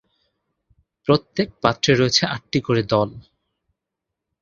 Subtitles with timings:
[1.07, 3.09] প্রত্যেক পাত্রে রয়েছে আটটি করে দল।